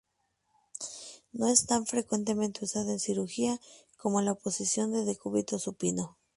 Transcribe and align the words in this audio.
No 1.31 1.47
es 1.47 1.67
tan 1.67 1.85
frecuentemente 1.85 2.65
usada 2.65 2.91
en 2.91 2.99
cirugía 2.99 3.59
como 3.97 4.19
la 4.23 4.33
posición 4.33 4.91
de 4.93 5.05
Decúbito 5.05 5.59
supino. 5.59 6.17